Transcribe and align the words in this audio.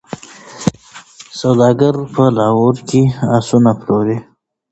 سوداګر 1.39 1.93
په 2.13 2.23
لاهور 2.37 2.75
کي 2.89 3.01
آسونه 3.37 3.71
پلوري. 3.79 4.17